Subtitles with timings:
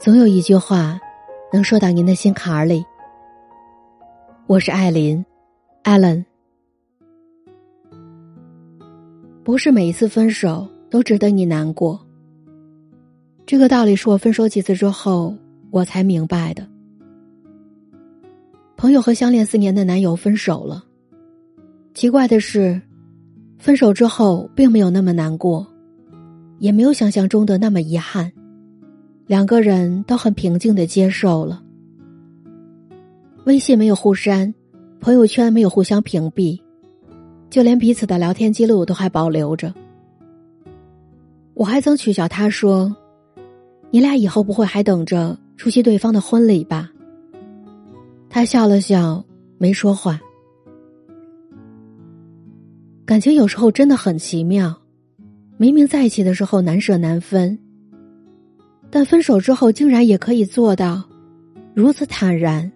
[0.00, 0.98] 总有一句话，
[1.52, 2.82] 能说到您的心坎儿里。
[4.46, 5.22] 我是艾琳
[5.84, 6.24] ，Allen。
[9.44, 12.00] 不是每一次分手都值得你难过。
[13.44, 15.36] 这个道理是我分手几次之后
[15.70, 16.66] 我才明白的。
[18.78, 20.82] 朋友和相恋四年的男友分手了，
[21.92, 22.80] 奇怪的是，
[23.58, 25.66] 分手之后并没有那么难过，
[26.58, 28.32] 也没有想象中的那么遗憾。
[29.30, 31.62] 两个人都很平静的接受了，
[33.44, 34.52] 微信没有互删，
[34.98, 36.60] 朋友圈没有互相屏蔽，
[37.48, 39.72] 就连彼此的聊天记录都还保留着。
[41.54, 42.96] 我还曾取笑他说
[43.92, 46.90] ：“你俩以后不会还等着出席对方的婚礼吧？”
[48.28, 49.24] 他笑了笑，
[49.58, 50.20] 没说话。
[53.06, 54.76] 感情有时候真的很奇妙，
[55.56, 57.56] 明明在一起的时候难舍难分。
[58.90, 61.02] 但分手之后，竟然也可以做到
[61.74, 62.70] 如此坦然，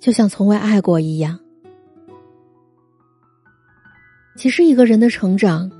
[0.00, 1.38] 就像从未爱过一样。
[4.36, 5.70] 其实，一个人的成长，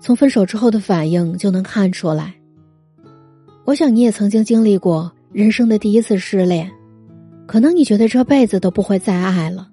[0.00, 2.34] 从分手之后的反应就能看出来。
[3.64, 6.70] 我想你也曾经经历过人生的第一次失恋，
[7.46, 9.68] 可能你觉得这辈子都不会再爱了。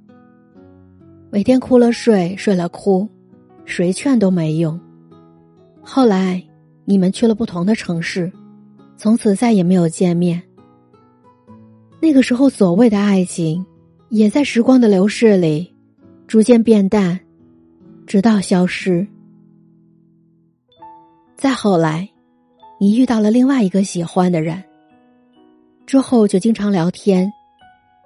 [1.30, 3.08] 每天哭了睡，睡了哭，
[3.66, 4.80] 谁劝都没用。
[5.82, 6.44] 后来，
[6.86, 8.32] 你们去了不同的城市。
[8.98, 10.42] 从此再也没有见面。
[12.02, 13.66] 那个时候，所谓的爱情，
[14.10, 15.74] 也在时光的流逝里，
[16.28, 17.20] 逐渐变淡，
[18.06, 19.06] 直到消失。
[21.38, 22.10] 再后来，
[22.80, 24.64] 你遇到了另外一个喜欢的人，
[25.86, 27.32] 之后就经常聊天，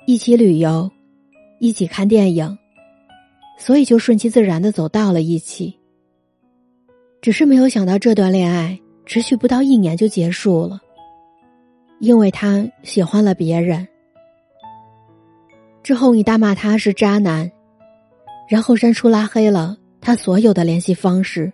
[0.05, 0.89] 一起旅游，
[1.59, 2.57] 一起看电影，
[3.57, 5.75] 所以就顺其自然的走到了一起。
[7.19, 8.79] 只是没有想到，这段恋爱。
[9.07, 10.79] 持续不到一年就结束了，
[11.99, 13.87] 因为他喜欢了别人。
[15.81, 17.49] 之后你大骂他是渣男，
[18.49, 21.51] 然后删除拉黑了他所有的联系方式。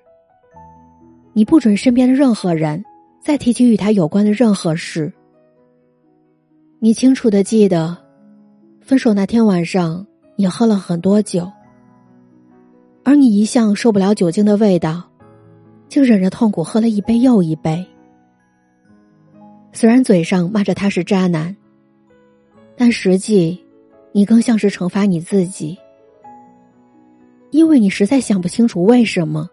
[1.32, 2.84] 你不准身边的任何人
[3.22, 5.14] 再提起与他有关的任何事。
[6.80, 7.96] 你清楚的记得，
[8.82, 11.50] 分手那天晚上你喝了很多酒，
[13.04, 15.04] 而你一向受不了酒精的味道。
[15.90, 17.86] 就忍着痛苦喝了一杯又一杯。
[19.72, 21.56] 虽然嘴上骂着他是渣男，
[22.76, 23.64] 但实际，
[24.12, 25.78] 你更像是惩罚你自己，
[27.52, 29.50] 因为你实在想不清楚为什么，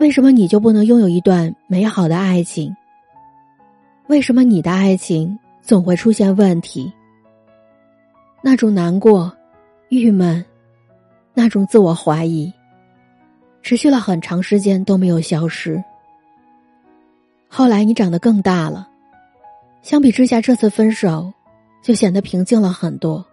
[0.00, 2.74] 为什么你就不能拥有一段美好的爱情？
[4.08, 6.92] 为什么你的爱情总会出现问题？
[8.42, 9.34] 那种难过、
[9.88, 10.44] 郁闷，
[11.34, 12.52] 那种自我怀疑。
[13.66, 15.82] 持续了很长时间都没有消失。
[17.48, 18.88] 后来你长得更大了，
[19.82, 21.32] 相比之下，这次分手
[21.82, 23.26] 就显得平静了很多。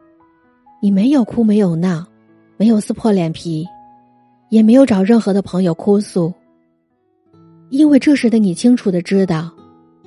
[0.81, 2.07] 你没有哭，没有闹，
[2.57, 3.67] 没有撕破脸皮，
[4.49, 6.33] 也没有找任何的朋友哭诉，
[7.69, 9.51] 因为这时的你清楚的知道，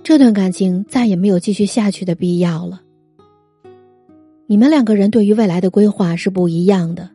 [0.03, 2.83] 这段感情再也没有继续下去的必要了。
[4.49, 7.11] 你们两个人对于未来的规划是不一样的，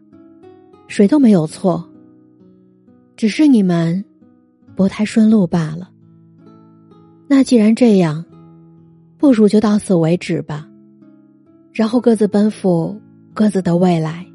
[0.88, 1.91] 谁都没有错。
[3.16, 4.04] 只是你们
[4.76, 5.90] 不太顺路罢了。
[7.28, 8.26] 那既然这样，
[9.18, 10.68] 不如就到此为止吧，
[11.72, 13.00] 然后各自奔赴
[13.34, 14.26] 各自的未来。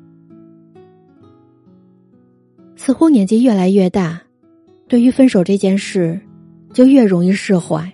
[2.76, 4.22] 似乎年纪越来越大，
[4.86, 6.20] 对于分手这件事，
[6.72, 7.92] 就越容易释怀，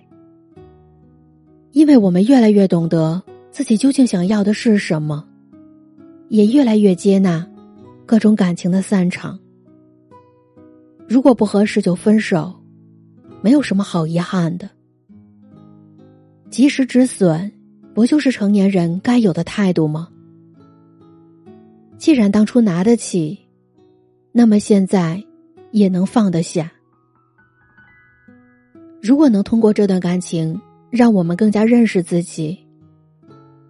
[1.71, 5.25] 因为我们越来越懂得自己究竟想要的是什么，
[6.29, 7.47] 也越来越接纳
[8.05, 9.39] 各种感情的散场。
[11.13, 12.51] 如果不合适就分手，
[13.43, 14.71] 没有什么好遗憾的。
[16.49, 17.53] 及时止损，
[17.93, 20.09] 不就是成年人该有的态度吗？
[21.99, 23.39] 既然当初拿得起，
[24.33, 25.23] 那么现在
[25.71, 26.73] 也能放得下。
[29.03, 30.59] 如果能通过这段感情
[30.89, 32.59] 让我们更加认识自己，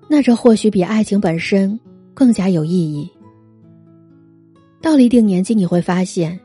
[0.08, 1.80] 那这或许比爱情本身
[2.14, 3.10] 更加有意义。
[4.80, 6.38] 到了一定年纪，你会发现。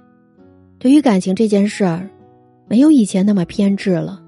[0.80, 2.08] 对于感情这件事儿，
[2.68, 4.22] 没有以前那么偏执了。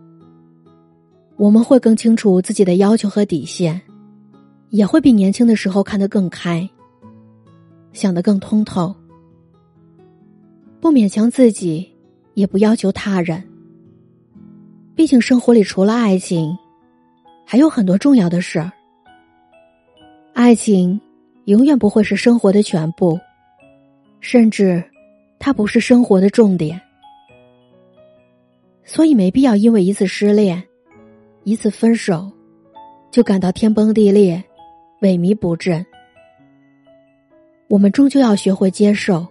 [1.38, 3.80] 我们会更清楚自己的要求和底线，
[4.70, 6.68] 也会比年轻的时候看得更开，
[7.94, 8.94] 想得更通透。
[10.82, 11.88] 不勉强自己，
[12.34, 13.44] 也不要求他人。
[14.96, 16.58] 毕竟生活里除了爱情，
[17.46, 18.72] 还有很多重要的事儿。
[20.34, 21.00] 爱情
[21.46, 23.20] 永远不会是生活的全部，
[24.20, 24.84] 甚至。
[25.40, 26.80] 它不是生活的重点，
[28.84, 30.62] 所以没必要因为一次失恋、
[31.44, 32.30] 一次分手
[33.10, 34.44] 就感到天崩地裂、
[35.02, 35.84] 萎靡不振。
[37.70, 39.26] 我们终究要学会接受，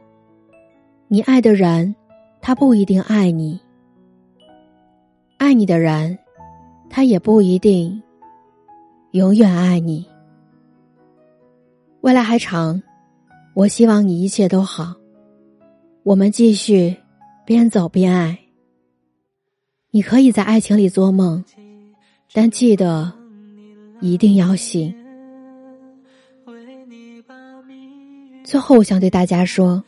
[1.08, 1.94] 你爱的人，
[2.40, 3.60] 他不一定爱你；
[5.36, 6.18] 爱你的人，
[6.88, 8.02] 他也不一定
[9.10, 10.06] 永远爱你。
[12.00, 12.80] 未来还长，
[13.54, 14.94] 我希望你一切都好。
[16.08, 16.96] 我们继续
[17.44, 18.38] 边走边爱。
[19.90, 21.44] 你可以在爱情里做梦，
[22.32, 23.12] 但记得
[24.00, 24.94] 一定要醒。
[28.42, 29.84] 最后，我想对大家说，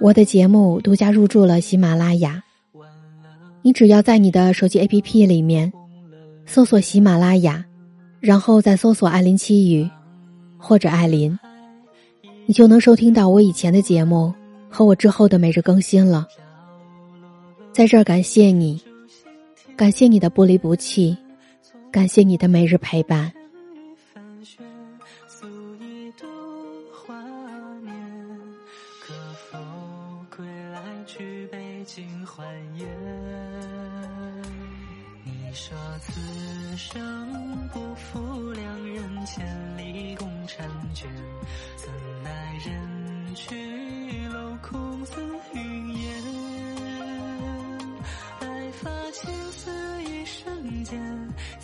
[0.00, 2.40] 我的节目独家入驻了喜马拉雅。
[3.62, 5.72] 你只要在你的手机 APP 里面
[6.46, 7.64] 搜索喜马拉雅，
[8.20, 9.90] 然后再搜索“艾琳七语”
[10.56, 11.36] 或者“艾琳”，
[12.46, 14.32] 你就能收听到我以前的节目
[14.72, 16.26] 和我之后的每日更新了。
[17.72, 18.82] 在这儿感谢你，
[19.76, 21.16] 感谢你的不离不弃，
[21.90, 23.30] 感谢你的每日陪伴。
[35.24, 39.44] 你说此生不负两人千
[39.76, 40.56] 里共婵
[40.94, 41.06] 娟，
[41.76, 41.90] 怎
[42.24, 43.54] 奈人去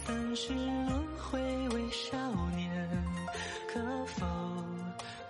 [0.08, 1.38] 三世轮回
[1.68, 2.16] 为少
[2.56, 2.66] 年。
[3.70, 4.26] 可否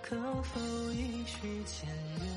[0.01, 0.61] 可否
[0.93, 1.89] 一续前
[2.21, 2.28] 缘？